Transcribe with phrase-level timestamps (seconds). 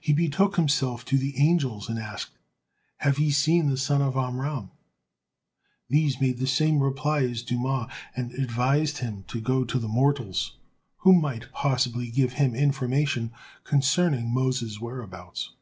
[0.00, 2.36] He betook himself to the angels and asked,
[2.96, 4.72] "Have ye seen the son of Amram?"
[5.88, 10.56] These made the same reply as Dumah, and advised him to go to the mortals,
[11.06, 13.30] who might possibly give him information
[13.62, 15.52] concerning Moses' whereabouts.